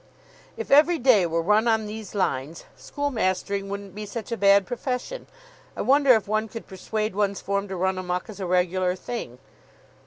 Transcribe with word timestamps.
"If 0.57 0.71
every 0.71 0.97
day 0.97 1.27
were 1.27 1.43
run 1.43 1.67
on 1.67 1.85
these 1.85 2.15
lines, 2.15 2.65
school 2.75 3.11
mastering 3.11 3.69
wouldn't 3.69 3.93
be 3.93 4.07
such 4.07 4.31
a 4.31 4.35
bad 4.35 4.65
profession. 4.65 5.27
I 5.77 5.81
wonder 5.81 6.11
if 6.15 6.27
one 6.27 6.47
could 6.47 6.65
persuade 6.65 7.13
one's 7.13 7.39
form 7.39 7.67
to 7.67 7.75
run 7.75 7.99
amuck 7.99 8.27
as 8.27 8.39
a 8.39 8.47
regular 8.47 8.95
thing." 8.95 9.37